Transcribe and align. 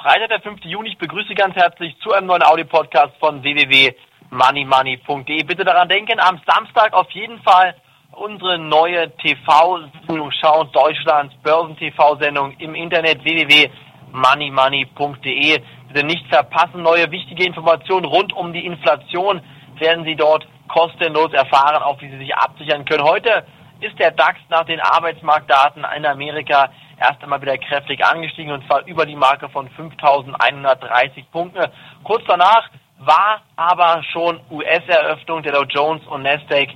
Freitag, 0.00 0.30
der 0.30 0.40
5. 0.40 0.64
Juni. 0.64 0.88
Ich 0.88 0.96
begrüße 0.98 1.34
ganz 1.34 1.54
herzlich 1.54 1.94
zu 2.00 2.12
einem 2.12 2.28
neuen 2.28 2.42
Audio-Podcast 2.42 3.14
von 3.20 3.42
www.moneymoney.de. 3.42 5.42
Bitte 5.42 5.64
daran 5.64 5.88
denken, 5.88 6.18
am 6.20 6.40
Samstag 6.46 6.94
auf 6.94 7.10
jeden 7.10 7.42
Fall 7.42 7.74
unsere 8.12 8.58
neue 8.58 9.14
TV-Sendung 9.18 10.30
schauen, 10.30 10.72
Deutschlands 10.72 11.34
Börsen-TV-Sendung 11.42 12.52
im 12.58 12.74
Internet 12.74 13.22
www.moneymoney.de. 13.22 15.60
Bitte 15.88 16.06
nicht 16.06 16.26
verpassen, 16.28 16.80
neue 16.82 17.10
wichtige 17.10 17.44
Informationen 17.44 18.06
rund 18.06 18.32
um 18.32 18.54
die 18.54 18.64
Inflation 18.64 19.42
werden 19.78 20.04
Sie 20.04 20.16
dort 20.16 20.48
kostenlos 20.68 21.34
erfahren, 21.34 21.82
auch 21.82 22.00
wie 22.00 22.08
Sie 22.08 22.16
sich 22.18 22.34
absichern 22.34 22.86
können. 22.86 23.04
Heute 23.04 23.44
ist 23.80 23.98
der 23.98 24.10
DAX 24.10 24.38
nach 24.48 24.64
den 24.64 24.80
Arbeitsmarktdaten 24.80 25.84
in 25.96 26.06
Amerika 26.06 26.70
erst 27.00 27.22
einmal 27.22 27.40
wieder 27.40 27.56
kräftig 27.58 28.04
angestiegen 28.04 28.52
und 28.52 28.66
zwar 28.66 28.84
über 28.86 29.06
die 29.06 29.16
Marke 29.16 29.48
von 29.48 29.68
5.130 29.70 31.24
Punkten. 31.30 31.64
Kurz 32.02 32.22
danach 32.26 32.68
war 32.98 33.42
aber 33.56 34.02
schon 34.12 34.40
US-Eröffnung 34.50 35.42
der 35.42 35.52
Dow 35.52 35.64
Jones 35.64 36.04
und 36.06 36.22
Nasdaq. 36.22 36.70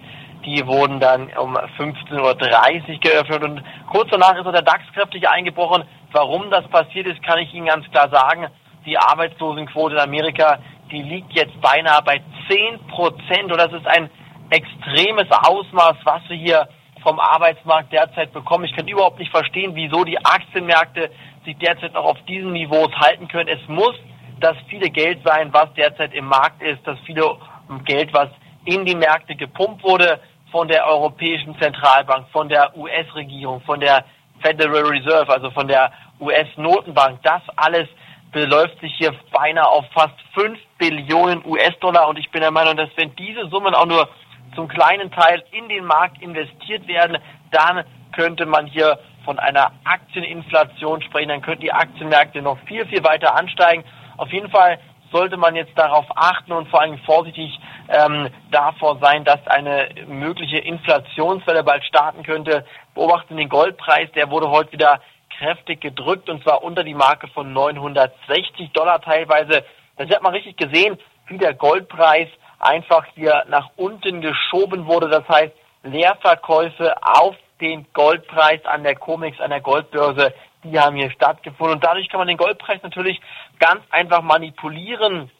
Die 0.45 0.67
wurden 0.67 1.01
dann 1.01 1.29
um 1.37 1.57
15.30 1.57 2.19
Uhr 2.21 2.99
geöffnet 3.01 3.43
und 3.43 3.63
kurz 3.91 4.11
danach 4.11 4.37
ist 4.37 4.47
auch 4.47 4.53
der 4.53 4.63
DAX 4.63 4.83
kräftig 4.95 5.29
eingebrochen. 5.29 5.85
Warum 6.13 6.51
das 6.51 6.67
passiert 6.69 7.07
ist, 7.07 7.23
kann 7.23 7.39
ich 7.39 7.53
Ihnen 7.55 7.67
ganz 7.67 7.89
klar 7.91 8.09
sagen. 8.11 8.49
Die 8.87 8.99
Arbeitslosenquote 8.99 9.95
in 9.95 10.01
Amerika, 10.01 10.59
die 10.91 11.03
liegt 11.03 11.33
jetzt 11.33 11.61
beinahe 11.61 12.03
bei 12.03 12.21
10 12.49 12.87
Prozent 12.89 13.51
und 13.51 13.59
das 13.59 13.73
ist 13.73 13.87
ein 13.87 14.11
extremes 14.51 15.29
Ausmaß, 15.31 15.97
was 16.05 16.29
wir 16.29 16.37
hier 16.37 16.69
vom 17.03 17.21
Arbeitsmarkt 17.21 17.93
derzeit 17.93 18.33
bekommen. 18.33 18.65
Ich 18.65 18.75
kann 18.75 18.89
überhaupt 18.89 19.19
nicht 19.19 19.31
verstehen, 19.31 19.75
wieso 19.75 20.05
die 20.05 20.19
Aktienmärkte 20.19 21.11
sich 21.45 21.57
derzeit 21.59 21.93
noch 21.95 22.05
auf 22.05 22.19
diesen 22.27 22.53
Niveaus 22.53 22.93
halten 22.95 23.29
können. 23.29 23.49
Es 23.49 23.67
muss 23.69 23.95
das 24.41 24.57
viele 24.69 24.91
Geld 24.91 25.21
sein, 25.25 25.53
was 25.53 25.73
derzeit 25.75 26.15
im 26.15 26.27
Markt 26.27 26.63
ist, 26.63 26.81
das 26.85 26.99
viele 27.07 27.37
Geld, 27.85 28.13
was 28.13 28.29
in 28.65 28.85
die 28.85 28.95
Märkte 28.95 29.35
gepumpt 29.35 29.83
wurde 29.83 30.21
von 30.51 30.69
der 30.69 30.87
Europäischen 30.87 31.59
Zentralbank, 31.61 32.29
von 32.31 32.49
der 32.49 32.77
US-Regierung, 32.77 33.61
von 33.63 33.81
der 33.81 34.05
Federal 34.41 34.85
Reserve, 34.85 35.33
also 35.33 35.51
von 35.51 35.67
der 35.67 35.93
US-Notenbank. 36.21 37.23
Das 37.23 37.43
alles 37.57 37.89
beläuft 38.33 38.81
sich 38.81 38.95
hier 38.97 39.15
beinahe 39.31 39.69
auf 39.69 39.85
fast 39.93 40.15
5 40.35 40.59
Billionen 40.79 41.45
US-Dollar 41.45 42.09
und 42.09 42.19
ich 42.19 42.31
bin 42.31 42.41
der 42.41 42.51
Meinung, 42.51 42.77
dass 42.77 42.91
wenn 42.97 43.15
diese 43.17 43.49
Summen 43.49 43.75
auch 43.75 43.87
nur 43.87 44.09
zum 44.55 44.69
kleinen 44.69 45.11
Teil 45.11 45.43
in 45.51 45.69
den 45.69 45.85
Markt 45.85 46.21
investiert 46.23 46.87
werden, 46.87 47.19
dann 47.51 47.85
könnte 48.13 48.47
man 48.47 48.67
hier 48.67 48.99
von 49.25 49.39
einer 49.39 49.73
Aktieninflation 49.85 51.03
sprechen, 51.03 51.29
dann 51.29 51.43
könnten 51.43 51.63
die 51.63 51.73
Aktienmärkte 51.73 52.43
noch 52.43 52.59
viel, 52.67 52.87
viel 52.87 53.05
weiter 53.05 53.35
ansteigen. 53.37 53.85
Auf 54.17 54.31
jeden 54.33 54.51
Fall 54.51 54.79
sollte 55.11 55.37
man 55.37 55.55
jetzt 55.55 55.77
darauf 55.79 56.07
achten 56.17 56.53
und 56.53 56.69
vor 56.69 56.81
allem 56.81 56.99
vorsichtig 56.99 57.59
ähm, 57.89 58.29
davor 58.51 58.99
sein, 59.01 59.25
dass 59.25 59.47
eine 59.47 59.89
mögliche 60.07 60.59
Inflationswelle 60.59 61.63
bald 61.63 61.85
starten 61.85 62.23
könnte. 62.23 62.65
Beobachten 62.95 63.37
den 63.37 63.49
Goldpreis, 63.49 64.11
der 64.13 64.31
wurde 64.31 64.51
heute 64.51 64.73
wieder 64.73 65.01
kräftig 65.39 65.81
gedrückt 65.81 66.29
und 66.29 66.43
zwar 66.43 66.63
unter 66.63 66.85
die 66.85 66.95
Marke 66.95 67.29
von 67.29 67.53
960 67.53 68.73
Dollar 68.73 69.01
teilweise. 69.01 69.65
Das 69.97 70.09
hat 70.11 70.23
man 70.23 70.35
richtig 70.35 70.57
gesehen, 70.57 70.99
wie 71.27 71.39
der 71.39 71.55
Goldpreis 71.55 72.29
einfach 72.63 73.05
hier 73.15 73.45
nach 73.49 73.71
unten 73.77 74.21
geschoben 74.21 74.87
wurde. 74.87 75.09
Das 75.09 75.29
heißt, 75.29 75.53
Leerverkäufe 75.83 76.95
auf 77.03 77.37
den 77.61 77.87
Goldpreis 77.93 78.65
an 78.65 78.83
der 78.83 78.97
COMEX, 78.97 79.41
an 79.41 79.51
der 79.51 79.61
Goldbörse, 79.61 80.33
die 80.65 80.79
haben 80.79 80.97
hier 80.97 81.11
stattgefunden. 81.11 81.77
Und 81.77 81.85
dadurch 81.85 82.09
kann 82.09 82.19
man 82.19 82.29
den 82.29 82.37
Goldpreis 82.37 82.83
natürlich 82.83 83.21
ganz 83.59 83.83
einfach 83.91 84.23
manipulieren. 84.23 85.31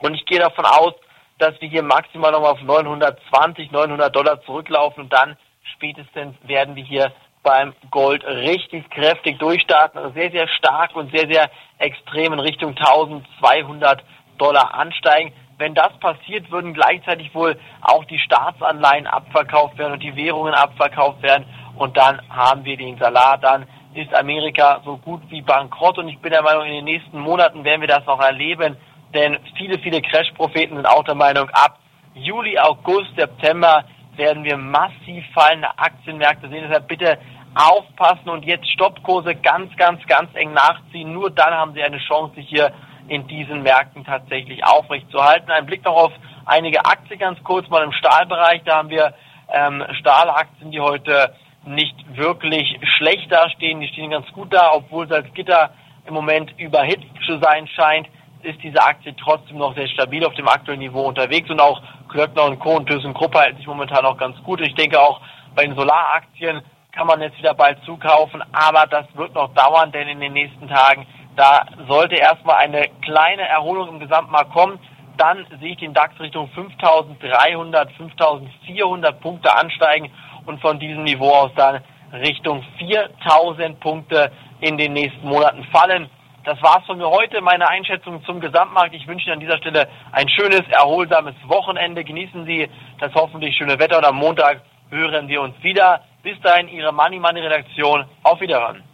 Und 0.00 0.14
ich 0.14 0.24
gehe 0.26 0.38
davon 0.38 0.64
aus, 0.64 0.94
dass 1.38 1.60
wir 1.60 1.68
hier 1.68 1.82
maximal 1.82 2.32
nochmal 2.32 2.52
auf 2.52 2.62
920, 2.62 3.70
900 3.70 4.14
Dollar 4.14 4.42
zurücklaufen 4.42 5.04
und 5.04 5.12
dann 5.12 5.36
spätestens 5.74 6.34
werden 6.42 6.74
wir 6.74 6.84
hier 6.84 7.12
beim 7.42 7.72
Gold 7.90 8.24
richtig 8.24 8.90
kräftig 8.90 9.38
durchstarten, 9.38 9.98
also 9.98 10.12
sehr, 10.12 10.30
sehr 10.30 10.48
stark 10.48 10.94
und 10.96 11.16
sehr, 11.16 11.28
sehr 11.30 11.50
extrem 11.78 12.32
in 12.32 12.40
Richtung 12.40 12.76
1200 12.76 14.02
Dollar 14.36 14.74
ansteigen. 14.74 15.32
Wenn 15.58 15.74
das 15.74 15.92
passiert, 15.98 16.50
würden 16.52 16.72
gleichzeitig 16.72 17.34
wohl 17.34 17.58
auch 17.80 18.04
die 18.04 18.18
Staatsanleihen 18.20 19.08
abverkauft 19.08 19.76
werden 19.76 19.94
und 19.94 20.02
die 20.02 20.14
Währungen 20.14 20.54
abverkauft 20.54 21.20
werden. 21.22 21.44
Und 21.76 21.96
dann 21.96 22.20
haben 22.30 22.64
wir 22.64 22.76
den 22.76 22.96
Salat. 22.96 23.42
Dann 23.42 23.66
ist 23.92 24.14
Amerika 24.14 24.80
so 24.84 24.98
gut 24.98 25.20
wie 25.30 25.42
bankrott. 25.42 25.98
Und 25.98 26.08
ich 26.08 26.18
bin 26.20 26.30
der 26.30 26.42
Meinung, 26.42 26.64
in 26.64 26.74
den 26.74 26.84
nächsten 26.84 27.18
Monaten 27.18 27.64
werden 27.64 27.80
wir 27.80 27.88
das 27.88 28.06
noch 28.06 28.20
erleben. 28.20 28.76
Denn 29.12 29.38
viele, 29.56 29.80
viele 29.80 30.00
Crash-Propheten 30.00 30.76
sind 30.76 30.86
auch 30.86 31.02
der 31.02 31.16
Meinung, 31.16 31.48
ab 31.50 31.78
Juli, 32.14 32.56
August, 32.58 33.16
September 33.16 33.84
werden 34.16 34.44
wir 34.44 34.56
massiv 34.56 35.24
fallende 35.34 35.68
Aktienmärkte 35.76 36.48
sehen. 36.48 36.64
Deshalb 36.68 36.86
bitte 36.86 37.18
aufpassen 37.54 38.28
und 38.28 38.44
jetzt 38.44 38.70
Stoppkurse 38.70 39.34
ganz, 39.34 39.74
ganz, 39.76 40.04
ganz 40.06 40.30
eng 40.34 40.52
nachziehen. 40.52 41.12
Nur 41.12 41.30
dann 41.30 41.52
haben 41.52 41.72
Sie 41.74 41.82
eine 41.82 41.98
Chance, 41.98 42.34
sich 42.36 42.48
hier 42.48 42.72
in 43.08 43.26
diesen 43.26 43.62
Märkten 43.62 44.04
tatsächlich 44.04 44.64
aufrechtzuerhalten. 44.64 45.50
Ein 45.50 45.66
Blick 45.66 45.84
noch 45.84 45.96
auf 45.96 46.12
einige 46.46 46.84
Aktien 46.84 47.18
ganz 47.18 47.42
kurz 47.42 47.68
mal 47.68 47.84
im 47.84 47.92
Stahlbereich. 47.92 48.62
Da 48.64 48.76
haben 48.76 48.90
wir 48.90 49.14
ähm, 49.52 49.84
Stahlaktien, 49.98 50.70
die 50.70 50.80
heute 50.80 51.34
nicht 51.64 51.94
wirklich 52.16 52.78
schlecht 52.96 53.30
dastehen. 53.30 53.80
Die 53.80 53.88
stehen 53.88 54.10
ganz 54.10 54.30
gut 54.32 54.52
da, 54.52 54.72
obwohl 54.72 55.08
Salzgitter 55.08 55.70
im 56.06 56.14
Moment 56.14 56.52
überhitzt 56.58 57.06
zu 57.26 57.38
sein 57.38 57.68
scheint, 57.68 58.08
ist 58.42 58.62
diese 58.62 58.82
Aktie 58.82 59.14
trotzdem 59.16 59.58
noch 59.58 59.74
sehr 59.74 59.88
stabil 59.88 60.24
auf 60.24 60.34
dem 60.34 60.48
aktuellen 60.48 60.80
Niveau 60.80 61.02
unterwegs 61.02 61.50
und 61.50 61.60
auch 61.60 61.82
Klöckner 62.08 62.44
und 62.44 62.58
Co. 62.58 62.76
und 62.76 62.88
ThyssenKrupp 62.88 63.34
hält 63.34 63.56
sich 63.56 63.66
momentan 63.66 64.06
auch 64.06 64.16
ganz 64.16 64.42
gut. 64.42 64.60
Ich 64.60 64.74
denke 64.74 64.98
auch 65.00 65.20
bei 65.54 65.64
den 65.64 65.76
Solaraktien 65.76 66.62
kann 66.92 67.06
man 67.06 67.20
jetzt 67.20 67.38
wieder 67.38 67.54
bald 67.54 67.78
zukaufen, 67.84 68.42
aber 68.52 68.86
das 68.86 69.06
wird 69.14 69.34
noch 69.34 69.52
dauern, 69.54 69.92
denn 69.92 70.08
in 70.08 70.20
den 70.20 70.32
nächsten 70.32 70.68
Tagen 70.68 71.06
da 71.38 71.66
sollte 71.86 72.16
erstmal 72.16 72.56
eine 72.56 72.88
kleine 73.00 73.42
Erholung 73.42 73.88
im 73.90 74.00
Gesamtmarkt 74.00 74.52
kommen. 74.52 74.80
Dann 75.16 75.46
sehe 75.60 75.72
ich 75.72 75.78
den 75.78 75.94
DAX 75.94 76.18
Richtung 76.18 76.48
5300, 76.48 77.92
5400 77.92 79.20
Punkte 79.20 79.54
ansteigen 79.54 80.10
und 80.46 80.60
von 80.60 80.80
diesem 80.80 81.04
Niveau 81.04 81.30
aus 81.30 81.52
dann 81.54 81.80
Richtung 82.12 82.64
4000 82.78 83.78
Punkte 83.78 84.32
in 84.60 84.76
den 84.78 84.94
nächsten 84.94 85.28
Monaten 85.28 85.62
fallen. 85.64 86.10
Das 86.42 86.60
war's 86.60 86.84
von 86.86 86.98
mir 86.98 87.08
heute, 87.08 87.40
meine 87.40 87.68
Einschätzung 87.68 88.24
zum 88.24 88.40
Gesamtmarkt. 88.40 88.94
Ich 88.94 89.06
wünsche 89.06 89.26
Ihnen 89.26 89.34
an 89.34 89.40
dieser 89.40 89.58
Stelle 89.58 89.88
ein 90.10 90.28
schönes, 90.28 90.62
erholsames 90.70 91.34
Wochenende. 91.46 92.02
Genießen 92.02 92.46
Sie 92.46 92.68
das 92.98 93.14
hoffentlich 93.14 93.56
schöne 93.56 93.78
Wetter 93.78 93.98
und 93.98 94.06
am 94.06 94.16
Montag 94.16 94.62
hören 94.90 95.28
wir 95.28 95.42
uns 95.42 95.54
wieder. 95.62 96.02
Bis 96.24 96.40
dahin, 96.40 96.68
Ihre 96.68 96.92
Money 96.92 97.20
Money 97.20 97.40
Redaktion. 97.42 98.06
Auf 98.24 98.40
Wiederhören. 98.40 98.87